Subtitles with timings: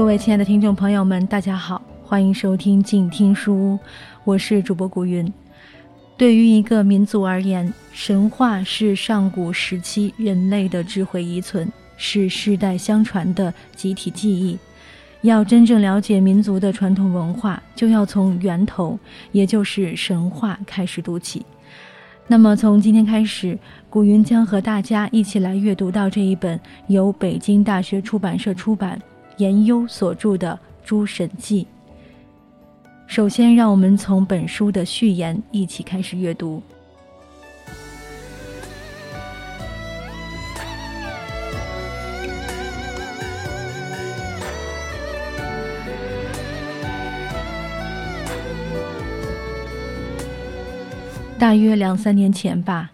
[0.00, 3.78] 各位亲爱的听众朋友们，大家好，欢迎收听静听书屋，
[4.24, 5.30] 我是主播古云。
[6.16, 14.58] 对于一个民族而言，神话是上古时期人类的智慧遗存，是世代相传的集体记忆。
[15.20, 18.98] 要真正了解民族的传统文化，就要从源头，
[19.32, 21.44] 也就是神话开始读起。
[22.26, 23.56] 那么，从今天开始，
[23.90, 28.98] 古云将和大家一起来阅读到这一本由北京大学出版社出版。
[29.40, 30.52] 严优所著的
[30.86, 31.64] 《诸神记》。
[33.06, 36.62] 首先，让我们从本书的序言一起开始阅读。
[51.38, 52.90] 大约两三年前吧，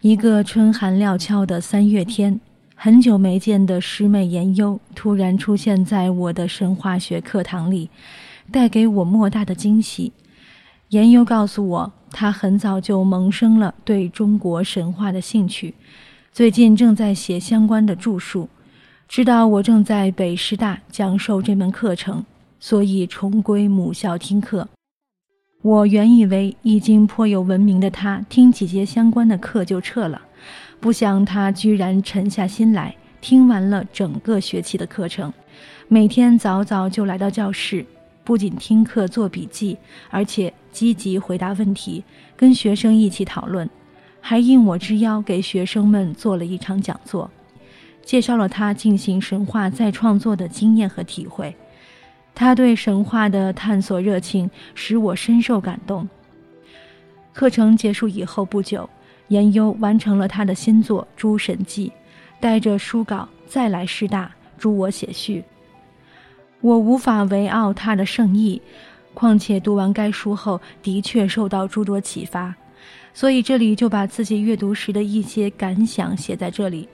[0.00, 2.40] 一个春寒料峭的三月天。
[2.80, 7.90] 很久没见的师妹颜优突然出现在我的神话学课堂里，
[8.52, 10.12] 带给我莫大的惊喜。
[10.90, 15.74] 颜优告诉我，她很早就萌生了对中国神话的兴趣，
[16.32, 18.48] 最近正在写相关的著述。
[19.08, 22.24] 知道我正在北师大讲授这门课程，
[22.60, 24.68] 所以重归母校听课。
[25.62, 30.22] 我原以为已经颇有闻名的他，听几节相关的课就撤了。
[30.78, 35.32] 不想他居然沉下心来，听完了整个学期的课程，
[35.88, 37.84] 每天早早就来到教室，
[38.22, 39.76] 不仅听课做笔记，
[40.10, 42.04] 而且积极回答问题，
[42.36, 43.68] 跟学生一起讨论，
[44.20, 47.28] 还应我之邀给学生们做了一场讲座，
[48.04, 51.56] 介绍了他进行神话再创作的经验和体会。
[52.38, 56.08] 他对神话的探索热情使我深受感动。
[57.32, 58.88] 课程结束以后不久。
[59.26, 61.88] 研优完成了他的新作《诸神记》，
[62.40, 65.44] 带着书稿再来师大，助我写序。
[66.62, 68.62] 我无法为傲他的圣意，
[69.12, 72.54] 况且读完该书后的确受到诸多启发，
[73.12, 76.88] 所以这里就把自己阅读时的一些感想写在这里，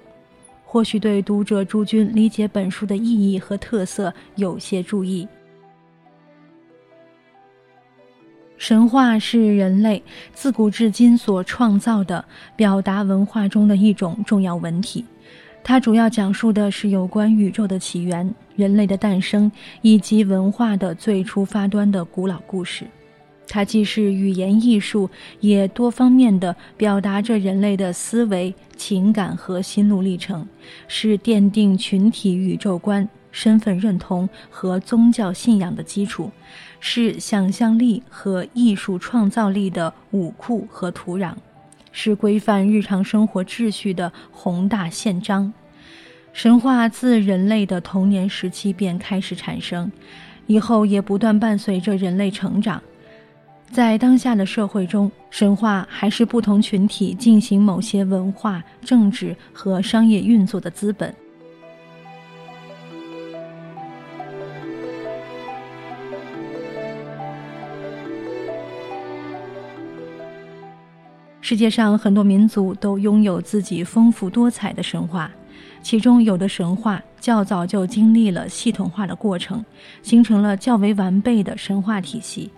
[0.64, 5.28] 或许对读者诸君理解本书的意义和特色有些注意。
[8.56, 12.24] 神话是人类自古至今所创造的
[12.56, 15.04] 表达文化中的一种重要文体，
[15.62, 19.50] 它主要讲述的是有关宇宙的起源、人类的诞生
[19.82, 22.86] 以及文化的最初发端的古老故事。
[23.46, 25.10] 它既是语言艺术，
[25.40, 30.46] 也多方面的表达着人类的思维、情感和心路历程，
[30.88, 33.06] 是奠定群体宇宙观。
[33.34, 36.30] 身份认同和宗教信仰的基础，
[36.78, 41.34] 是想象力和艺术创造力的武库和土壤，
[41.90, 45.52] 是规范日常生活秩序的宏大宪章。
[46.32, 49.90] 神话自人类的童年时期便开始产生，
[50.46, 52.80] 以后也不断伴随着人类成长。
[53.72, 61.12] 在当下的社会中，神话还是不同群体进行某些文化、政治和商业运作的资本。
[71.44, 75.30] 世界上很多民族都拥有自己丰富多彩的神话，
[75.82, 79.62] 其中有的神话较早就经历了系统化的过程，
[80.02, 82.50] 形成了较为完备的神话体系。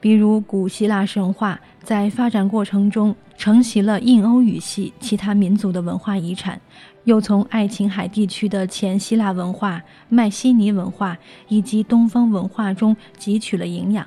[0.00, 6.60] 比如古希腊神话在发展过程中承袭了印欧语系其他民族的文化遗产，
[7.04, 11.16] 又从爱琴海地区的前希腊文化、迈锡尼文化
[11.48, 14.06] 以及东方文化中汲取了营养。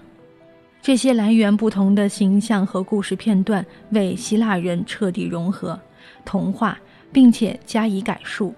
[0.81, 5.79] 这些来源不同的形象和故事片段为希腊人彻底融合、
[6.23, 6.79] 同化，
[7.11, 8.55] 并且加以改述。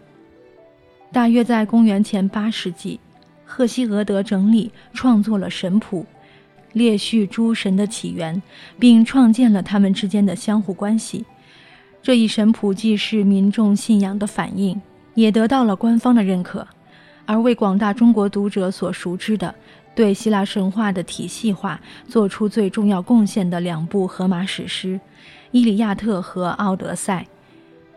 [1.11, 2.99] 大约在公元前八世纪，
[3.43, 6.05] 赫西俄德整理创作了神谱，
[6.73, 8.41] 列叙诸神的起源，
[8.79, 11.25] 并创建了他们之间的相互关系。
[12.03, 14.79] 这一神谱既是民众信仰的反映，
[15.15, 16.65] 也得到了官方的认可，
[17.25, 19.53] 而为广大中国读者所熟知的。
[19.93, 24.95] 对希腊神话的体系化做出最重要贡献的两部荷马史诗
[25.51, 27.27] 《伊利亚特》和《奥德赛》，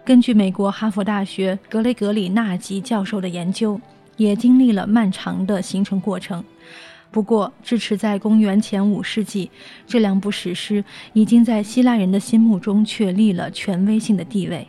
[0.05, 3.81] 根据美国哈佛大学格雷格里纳吉教授的研究，
[4.17, 6.45] 也经历了漫长的形成过程。
[7.13, 9.49] 不过，至持在公元前五世纪，
[9.87, 14.67] 这两部史诗已经在希腊人的心目中确立了权威性的地位。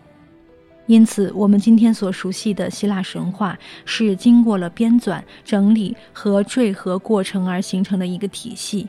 [0.87, 8.87] 因此，我们今天所熟悉的希腊神话是经过了编纂、整理和缀合过程而形成的一个体系，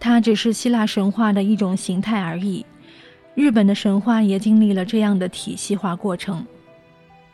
[0.00, 2.66] 它只是希腊神话的一种形态而已。
[3.36, 6.44] 日本的神话也经历了这样的体系化过程，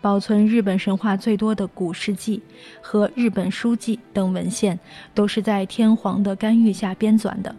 [0.03, 2.43] 保存日本神话最多的古事记
[2.83, 4.79] 和日本书记等文献，
[5.15, 7.57] 都是在天皇的干预下编纂的。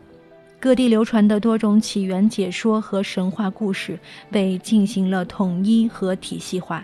[0.60, 3.98] 各地流传的多种起源解说和神话故事
[4.32, 6.84] 被进行了统一和体系化，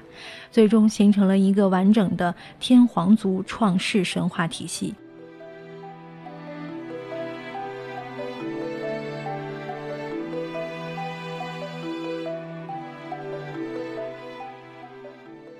[0.51, 4.93] 最终形成了一个完整的天皇族创世神话体系。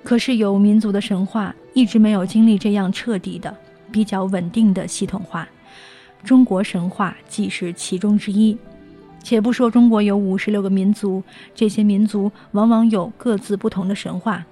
[0.04, 3.54] 可是有民族的神话一直没有经历这样彻底的、
[3.92, 5.48] 比较稳定的系统化。
[6.24, 8.58] 中国神话即是其中之一。
[9.22, 11.24] 且不说中国有五十六个民族，
[11.56, 14.46] 这些民族往往有各自不同的神话。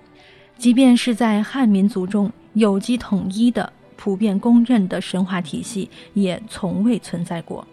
[0.57, 7.67] 即便是在汉民族中，有机统一的、普遍公认的神话体系也从未存在过。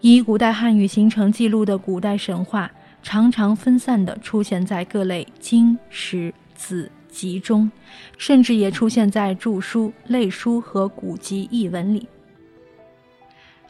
[0.00, 2.70] 以古代汉语形成记录的古代神话，
[3.02, 6.32] 常常分散地出现在各类经史。
[6.60, 7.72] 子集中，
[8.18, 12.06] 甚至也出现在著书、类书和古籍译文里。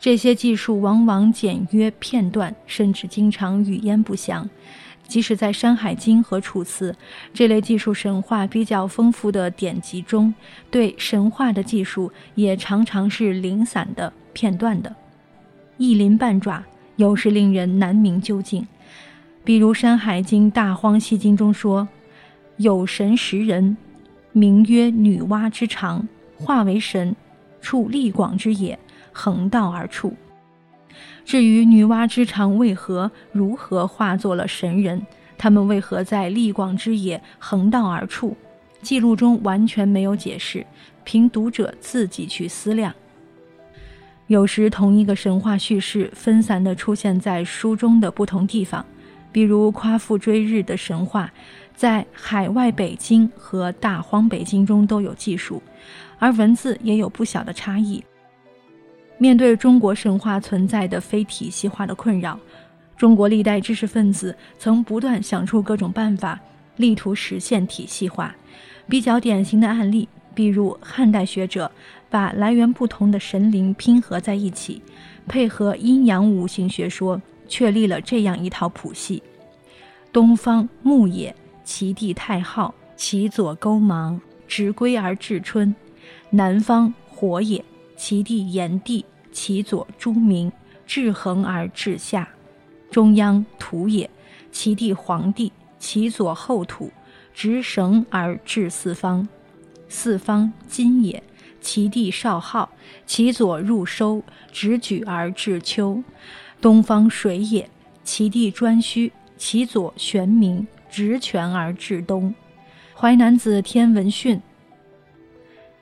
[0.00, 4.48] 这些技术往往简约片段，甚至经常语焉不详。
[5.06, 6.92] 即使在《山海经》和《楚辞》
[7.34, 10.32] 这类技术神话比较丰富的典籍中，
[10.70, 14.96] 对神话的技术也常常是零散的、片段的，
[15.76, 16.64] 一鳞半爪，
[16.96, 18.66] 有时令人难明究竟。
[19.44, 21.86] 比如《山海经·大荒西经》中说。
[22.56, 23.74] 有神识人，
[24.32, 26.06] 名曰女娲之长，
[26.36, 27.16] 化为神，
[27.62, 28.78] 处力广之野，
[29.20, 30.16] 横道而处。
[31.26, 35.04] 至于女娲之长为何如何化作了神人，
[35.36, 38.34] 他们为何在力广之野横道而处，
[38.80, 40.64] 记录中完全没有解释，
[41.04, 42.94] 凭读者自己去思量。
[44.26, 48.82] 有时同一个神话叙事分散地出现在书中的不同地方，
[49.30, 51.30] 比如夸父追日的神话。
[51.74, 55.62] 在海外北京和大荒北京中都有记述，
[56.18, 58.04] 而文字也有不小的差异。
[59.20, 62.40] 面对中国神话存在的非体系化的困扰，
[62.96, 66.40] 中国历代知识分子曾不断想出各种办法，
[66.76, 68.34] 力图实现体系化。
[68.88, 71.70] 比较典型的案例，比如汉代学者
[72.08, 74.80] 把来源不同的神灵拼合在一起，
[75.28, 79.22] 配合阴阳五行学说，确立了这样一套谱系：
[80.10, 81.36] 东方木也。
[81.62, 84.18] 其地太昊，其左勾芒，
[84.48, 85.72] 直归而至春；
[86.30, 87.62] 南方火也，
[87.96, 90.52] 其地炎帝，其左朱明，
[90.86, 92.24] 至衡而至夏；
[92.90, 94.08] 中央土也，
[94.50, 96.90] 其地黄帝，其左后土，
[97.32, 99.26] 直绳而至四方；
[99.88, 101.22] 四方金也，
[101.60, 102.70] 其地少昊，
[103.06, 104.22] 其左入收，
[104.52, 106.02] 直举而至秋；
[106.60, 107.70] 东方水也，
[108.02, 110.66] 其地颛顼，其左玄冥。
[110.92, 112.34] 直权而至东，
[113.00, 114.38] 《淮南子·天文训》。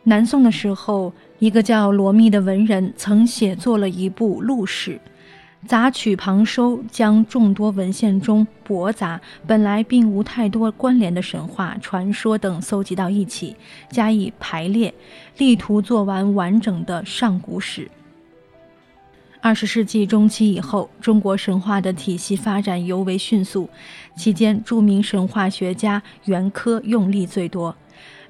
[0.03, 5.01] 南宋的时候，一个叫罗密的文人曾写作了一部录史，
[5.67, 13.55] 杂取旁收，将众多文献中驳杂、本来并无太多关联的神话传说等搜集到一起，
[13.89, 14.93] 加以排列，
[15.37, 17.89] 力图做完完整的上古史。
[19.41, 23.71] 二十世纪中期以后，中国神话的体系发展尤为迅速。
[24.17, 27.77] 期间，著名神话学家袁珂用力最多。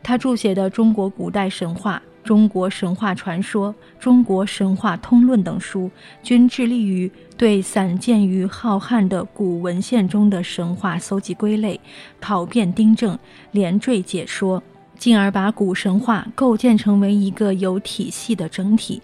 [0.02, 5.90] 他著写的《中国古代神话》《中国神话传说》《中国神话通论》等书，
[6.22, 11.80] 均致力于对散见于浩瀚的古文献中的神话搜集归类、
[12.20, 13.18] 考辨订正、
[13.52, 14.62] 连缀解说，
[14.98, 19.00] 进而把古神话构建成为一个有体系的整体。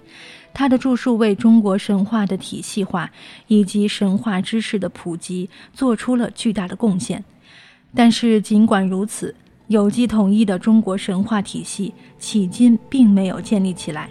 [0.52, 3.10] 他的著述为中国神话的体系化
[3.46, 7.24] 以及神话知识的普及做出了巨大的贡献。
[7.94, 9.34] 但是，尽管如此，
[9.68, 14.10] 有机统一的中国神话体系迄今并没有建立起来。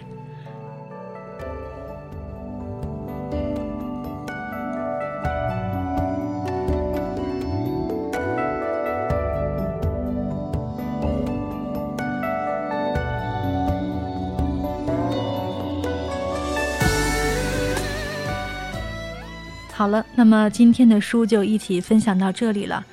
[19.76, 22.84] 好了，那么今天的书就一起分享到这里了。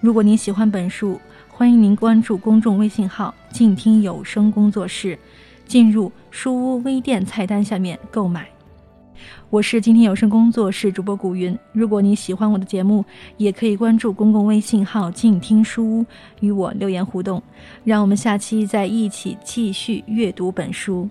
[0.00, 1.20] 如果您喜欢本书，
[1.58, 5.18] 欢迎您关注公众微信号“静听有声工作室”，
[5.66, 8.48] 进入书屋微店菜单下面购买。
[9.50, 11.58] 我是今天有声工作室主播古云。
[11.72, 13.04] 如果你喜欢我的节目，
[13.38, 16.06] 也可以关注公共微信号“静听书屋”
[16.38, 17.42] 与我留言互动。
[17.82, 21.10] 让我们下期再一起继续阅读本书。